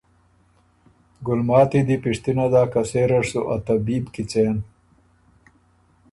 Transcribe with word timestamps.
ګُلماتی 1.25 1.81
دی 1.87 1.95
پِشتِنه 2.03 2.45
داک 2.51 2.69
که 2.73 2.81
سېره 2.89 3.19
ر 3.23 3.25
سُو 3.29 3.41
ا 3.53 3.55
طبیب 3.65 4.05
کیڅېن؟ 4.13 4.57